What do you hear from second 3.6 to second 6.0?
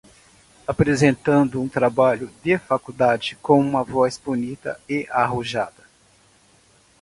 voz bonita e arrojada